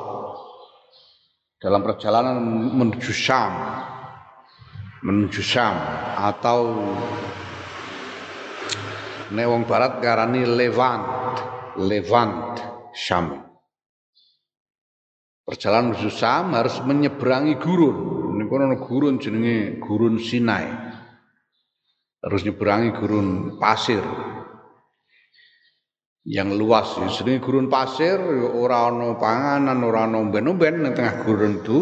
[1.58, 2.38] dalam perjalanan
[2.74, 3.54] menuju Syam
[5.02, 5.76] menuju Syam
[6.18, 6.58] atau
[9.28, 11.04] Newong barat garani Levant,
[11.84, 12.56] Levant,
[12.96, 13.44] Syam.
[15.44, 17.96] Perjalanan menuju Syam harus menyeberangi gurun.
[18.32, 20.64] Ini kono gurun jenenge gurun Sinai.
[22.24, 23.28] Harus menyeberangi gurun
[23.60, 24.00] pasir
[26.26, 26.98] yang luas.
[27.14, 28.18] Jenenge gurun pasir
[28.54, 31.78] ora ana panganan, ora ana umben-umben ning tengah gurun itu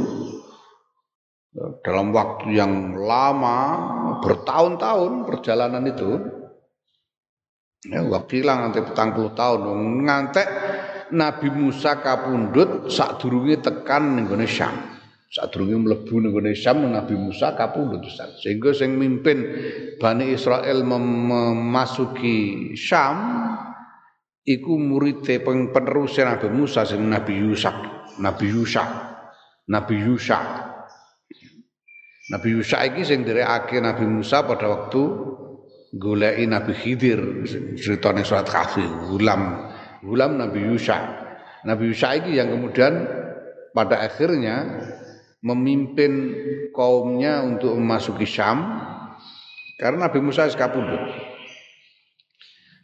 [1.80, 3.58] dalam waktu yang lama
[4.20, 6.10] bertahun-tahun perjalanan itu
[7.86, 9.62] Ya, waktu hilang nanti petang puluh tahun
[10.02, 10.48] ngantek
[11.14, 14.74] Nabi Musa kapundhut sadurunge tekan ning Syam.
[15.30, 18.02] Sadurunge mlebu ning gone Syam Nabi Musa kapundhut
[18.42, 19.38] sehingga sing mimpin
[20.02, 23.22] Bani Israel memasuki Syam
[24.46, 27.76] iku murite penerus Nabi Musa sing Nabi Yusak,
[28.22, 28.88] Nabi Yusak,
[29.66, 30.46] Nabi Yusak.
[32.26, 35.02] Nabi Yusak iki sing ndirekake Nabi Musa pada waktu
[35.94, 37.46] goleki Nabi Khidir
[37.78, 39.70] ceritane surat Kahfi, gulam
[40.06, 41.26] gulam Nabi Yusha.
[41.66, 43.06] Nabi Yusha ini yang kemudian
[43.74, 44.86] pada akhirnya
[45.42, 46.12] memimpin
[46.70, 48.62] kaumnya untuk memasuki Syam
[49.78, 51.25] karena Nabi Musa kabundut.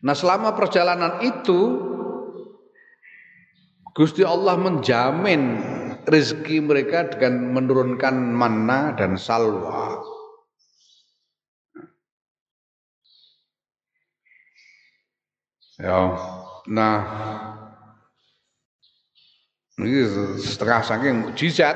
[0.02, 1.90] Nah selama perjalanan itu
[3.92, 5.60] Gusti Allah menjamin
[6.08, 10.00] rezeki mereka dengan menurunkan manna dan salwa.
[15.76, 16.14] Ya,
[16.70, 16.98] Nah,
[19.82, 20.06] ini
[20.38, 21.74] setengah saking mukjizat,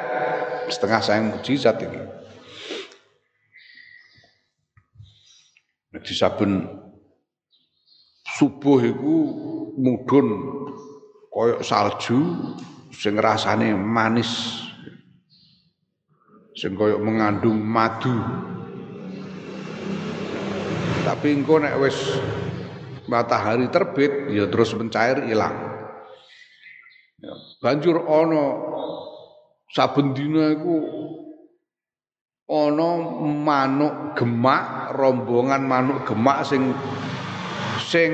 [0.70, 2.00] setengah saking mukjizat ini.
[5.96, 6.85] Di saben
[8.36, 9.16] subuh itu
[9.80, 10.28] mudun
[11.32, 12.20] koyok salju
[12.92, 14.60] sing rasane manis
[16.56, 18.12] sing koyok mengandung madu.
[21.06, 21.96] Tapi engko nek wis
[23.06, 25.54] matahari terbit ya terus mencair hilang
[27.22, 27.32] ya,
[27.62, 28.44] banjur ono
[29.70, 30.76] saben dina iku
[32.50, 32.90] ana
[33.22, 36.74] manuk gemak rombongan manuk gemak sing
[37.86, 38.10] sing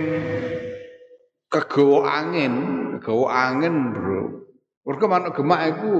[1.48, 2.54] kegawa angin
[3.00, 4.22] kegawa angin bro
[4.84, 5.94] mergo manuk gemak iku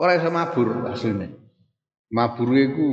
[0.00, 1.28] ora iso mabur asline
[2.08, 2.90] mabur iku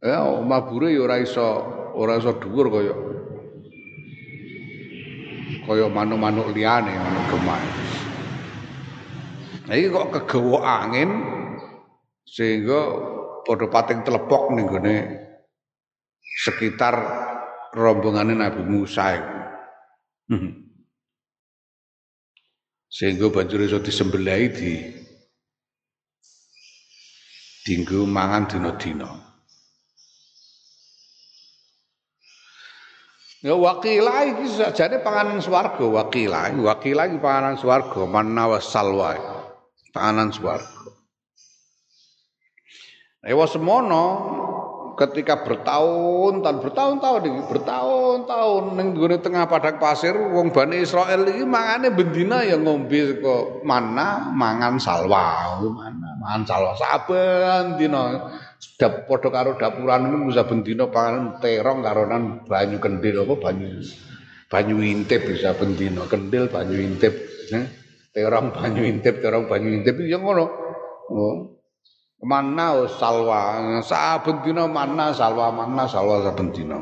[0.00, 1.48] ya mabure ya ora iso
[1.92, 2.94] ora iso dhuwur kaya
[5.64, 7.60] kaya manuk-manuk liyane manuk gemak.
[9.64, 11.10] Nah iki kok kegawa angin
[12.28, 12.80] sehingga
[13.48, 14.96] padha pating telepok ning gone
[16.44, 16.96] sekitar
[17.74, 19.38] rombongan Nabi Musa itu.
[20.30, 20.52] Hmm.
[22.88, 24.72] Sehingga banjur iso disembelih di
[27.66, 29.10] dinggo mangan dina-dina.
[33.44, 39.12] Ya wakila iki sajane panganan swarga wakila wakila iki panganan swarga manna salwa
[39.92, 40.84] panganan swarga
[43.24, 44.04] Ewa semono
[44.94, 52.42] ketika bertahun-tahun bertahun-tahun bertahun-tahun ning gone tengah padang pasir wong Bani Israel iki mangane bendina
[52.42, 58.30] ya ngombe kok mana mangan salwa mana mangan salwa saben dina
[58.80, 63.84] dap padha karo dapuran iku saben dina panganan terong karonan banyu kendil apa banyu
[64.50, 67.14] banyu intip bisa bendina kendil banyu intip
[67.54, 67.64] eh?
[68.10, 70.44] terong banyu intip terong banyu intip ya ngono
[71.14, 71.53] oh.
[72.24, 73.60] Mana salwa.
[73.84, 76.80] Saben dina mana salwa mana salwa saben dina.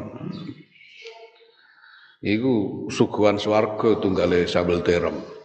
[2.22, 5.43] Iku suguhan swarga tunggale sambel terong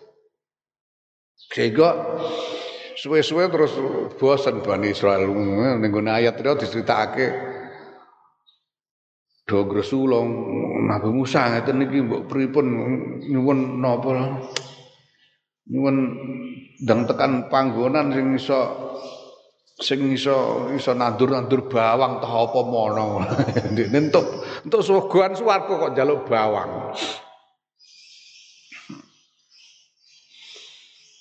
[1.57, 1.89] sehingga
[2.93, 3.73] suwe-suwe terus
[4.21, 5.25] bosan Bani Israel.
[5.81, 7.27] Ning ayat itu diceritakake
[9.47, 10.29] do gresulong
[10.85, 12.67] Nabi Musa ngeten niki mbok pripun?
[13.25, 14.43] Nyuwun napa?
[15.71, 15.97] Nyuwun
[16.83, 18.59] ndang tekan panggonan sing iso
[19.77, 23.21] sing iso iso nandur-nandur bawang tah apa mono.
[23.77, 24.25] Entuk
[24.65, 26.93] entuk suguhan swarga kok njaluk bawang.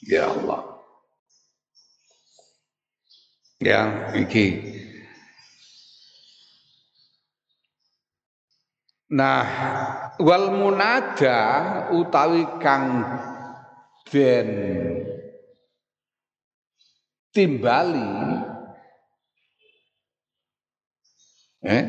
[0.07, 0.77] Ya Allah.
[3.57, 4.77] Ya, iki.
[9.07, 9.47] Nah,
[10.21, 11.39] wal munada
[11.91, 13.07] utawi kang
[14.07, 14.49] den
[17.33, 18.07] timbali
[21.67, 21.85] eh?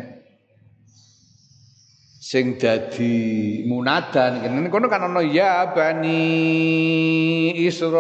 [2.17, 6.27] Sing dadi munada niki kono kan ana ya bani
[7.55, 7.95] Israil.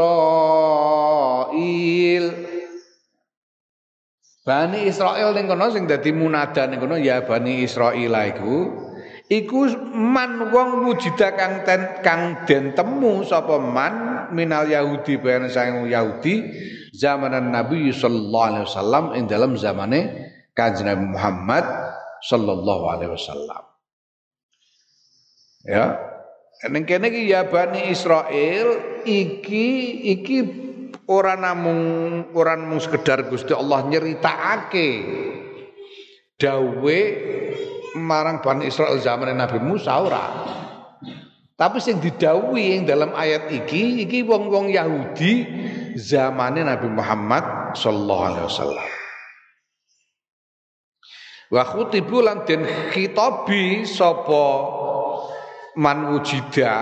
[4.43, 8.83] Bani Israel ning kono sing dadi munada ning kono ya Bani Israil iku.
[9.27, 15.83] Iku man wong wujida kang ten, kang den temu sapa man minal Yahudi bayan sang
[15.83, 16.47] Yahudi
[16.95, 21.65] zamanan Nabi sallallahu alaihi wasallam ing dalam zamane Kanjeng Nabi Muhammad
[22.25, 23.61] sallallahu alaihi wasallam.
[25.61, 26.01] Ya.
[26.73, 29.69] Ning kene iki ya Bani Israel iki
[30.17, 30.37] iki
[31.05, 34.89] ora namung ora namung sekedar Gusti Allah nyeritakake
[36.41, 36.99] dawe
[37.93, 40.25] marang Bani Israel zaman Nabi Musa ora.
[41.57, 45.45] Tapi sing didhawuhi ing dalam ayat iki iki wong-wong Yahudi
[45.97, 48.87] zamane Nabi Muhammad sallallahu alaihi wasallam.
[51.47, 54.47] Wa khutibu lan den khitabi sapa
[55.79, 56.73] man wujida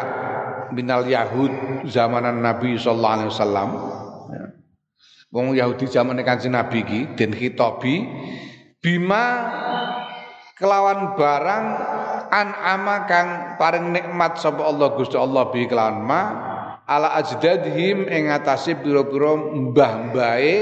[0.74, 3.70] minal yahud zamanan Nabi sallallahu alaihi wasallam.
[4.34, 4.46] Ya.
[5.30, 8.10] Wong Yahudi zaman Kanjeng Nabi iki den khitabi
[8.82, 9.26] bima
[10.58, 11.66] kelawan barang
[12.34, 13.30] an'ama kang
[13.62, 16.22] paring nikmat sapa Allah Gusti Allah bi kelawan ma
[16.90, 20.58] ala ajdadhim ing atase pira-pira mbah-mbahe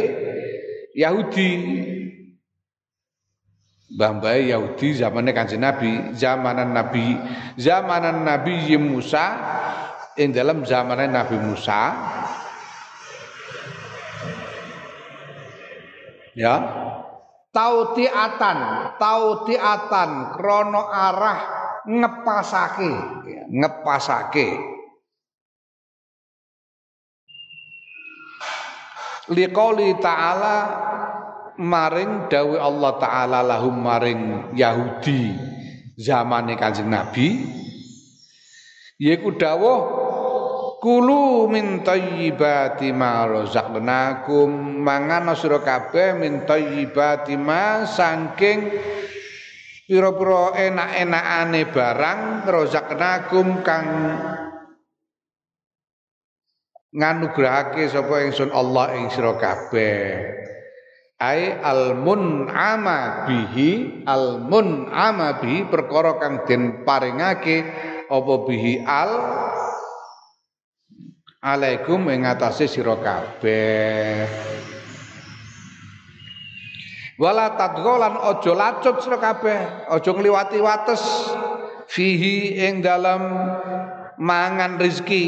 [0.91, 1.49] Yahudi
[3.93, 7.13] mbah-mbahe Yahudi zamane Kanjeng Nabi zamanan Nabi
[7.61, 9.25] zamanan Nabi Musa
[10.17, 11.81] ing dalam zamanan Nabi Musa.
[16.33, 16.55] Ya.
[17.53, 21.41] Tautiatan tautiatan krono arah
[21.85, 22.91] ngepasake
[23.53, 24.49] ngepasake.
[29.29, 30.55] Liqauli ta'ala
[31.59, 35.33] maring dawe Allah taala lahum maring Yahudi
[35.99, 37.43] zamane Kanjeng Nabi
[38.97, 40.03] yaiku dawuh
[40.83, 44.83] Kulu min thayyibati ma razaqnakum.
[44.83, 48.67] Mangan sira kabeh min thayyibati ma saking
[49.87, 53.87] pira-pira enak-enakane barang razaqnakum kang
[56.91, 60.19] nganugrahake sapa ingsun Allah ing sira kabeh
[61.23, 67.63] ai al mun'ama bihi al mun'ama bihi perkara kang den paringake
[68.11, 69.11] apa bihi al?
[71.43, 74.27] Alaikum ing atase sira kabeh.
[77.19, 81.03] Wala tadgholan aja lacut sira kabeh aja ngliwati wates
[81.87, 83.27] fihi ing dalam
[84.19, 85.25] mangan rezeki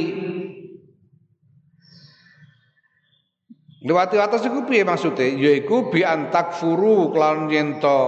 [3.86, 5.38] Liwati wates iku piye maksude?
[5.38, 8.00] Yaiku bi antak furu kelawan yen to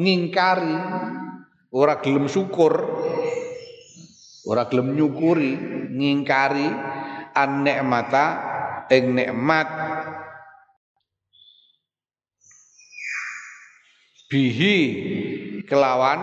[0.00, 0.74] ngingkari
[1.76, 2.72] ora gelem syukur
[4.48, 5.52] ora gelem nyukuri
[5.92, 6.66] ngingkari
[7.36, 8.26] an nikmata
[8.88, 9.68] ing nikmat
[14.32, 14.76] bihi
[15.68, 16.20] kelawan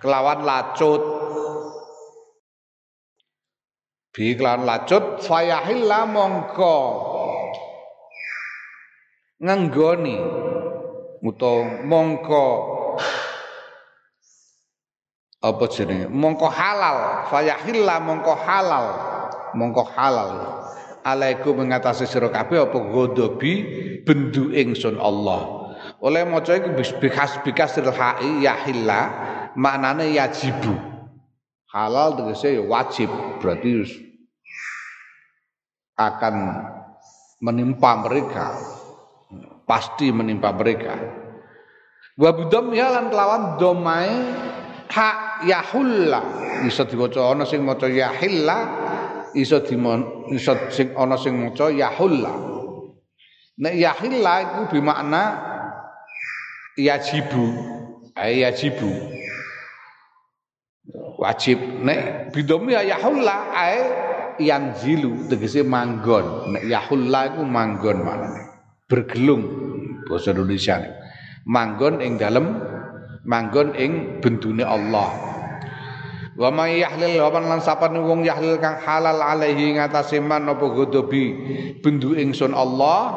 [0.00, 1.19] kelawan lacut
[4.10, 6.76] bihi kelawan lacut fayahilla mongko.
[9.40, 10.18] Ngenggoni.
[11.20, 12.46] Utawa mongko.
[15.40, 16.10] Apa jenenge?
[16.10, 17.28] Mongko halal.
[17.30, 18.86] Fayahilla mongko halal.
[19.56, 20.30] Mongko halal.
[21.00, 23.64] Alaikum mengatasi sira kabeh apa godobi
[24.04, 25.72] bendu ingsun Allah.
[26.04, 29.00] Oleh maca iku bikas bikas hai yahilla
[29.56, 30.89] maknane yajibu
[31.70, 33.10] halal tegese ya wajib.
[33.38, 33.86] Berarti
[35.98, 36.34] akan
[37.42, 38.46] menimpa mereka.
[39.64, 40.98] Pasti menimpa mereka.
[42.18, 44.10] Wa budam ya lan kelawan domai
[44.90, 46.20] hak yahulla.
[46.66, 48.58] Iso diwaca ana sing maca yahilla
[49.32, 52.34] iso dimon iso sing ana sing maca yahulla.
[53.60, 55.22] Nek yahilla iku bermakna
[56.74, 57.46] yajibu.
[58.18, 58.90] Ay yajibu
[61.20, 61.60] wajib.
[61.84, 63.76] Nek bidomi ya yahulla ay
[64.40, 66.56] yanzilu tegese manggon.
[66.56, 68.42] Nek yahulla iku manggon maknane.
[68.88, 69.44] Bergelung
[70.08, 70.80] bahasa Indonesia
[71.44, 72.56] manggon ing dalem
[73.28, 75.30] manggon ing bendune Allah.
[76.40, 80.72] Wa may yahlil wa man lan sapane wong yahlil kang halal alaihi ngatasé man apa
[80.72, 81.36] godobi
[81.84, 83.12] bendu ingsun Allah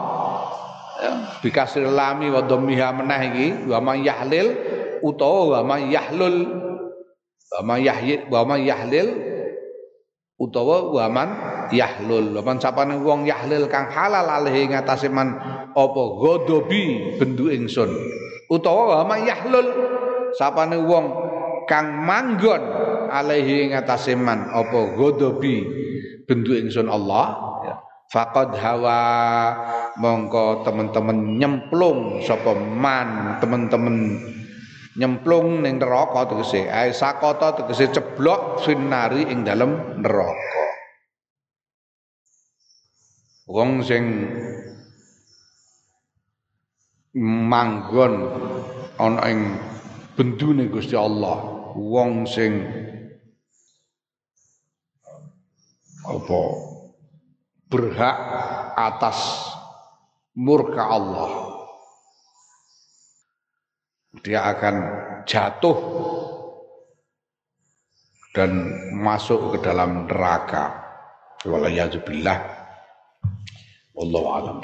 [0.99, 4.51] ya, bikasir lami wa dhammiha menah iki wa may yahlil
[4.99, 6.62] utawa wa may yahlul
[7.53, 9.09] wa may yahyid wa may yahlil
[10.41, 11.29] utawa wa man
[11.69, 15.37] yahlul wa man sapane wong yahlil kang halal alaihi ngatasé man
[15.71, 17.93] apa godobi bendu ingsun
[18.49, 19.69] utawa wa may yahlul
[20.33, 21.05] sapane wong
[21.69, 22.61] kang manggon
[23.13, 25.63] alaihi ing atase man apa godobi
[26.25, 27.27] bendu ingsun Allah
[27.63, 27.75] ya.
[28.09, 28.99] faqad hawa
[30.01, 34.17] mongko teman-teman nyemplung sapa man teman-teman
[34.97, 36.69] nyemplung ning neraka tegese.
[36.69, 40.65] Ae sakota tegese ceblok finari ing dalem neraka.
[43.49, 44.03] Wong sing
[47.19, 48.13] manggon
[48.97, 49.39] ana ing
[50.17, 51.37] bendune Gusti Allah
[51.77, 52.65] wong sing
[56.03, 56.41] apa
[57.69, 58.17] berhak
[58.77, 59.17] atas
[60.33, 61.52] murka Allah
[64.21, 64.75] dia akan
[65.25, 65.77] jatuh
[68.37, 68.51] dan
[68.93, 70.77] masuk ke dalam neraka.
[71.41, 72.37] Wallahualam.
[73.93, 74.57] Wallahu alam.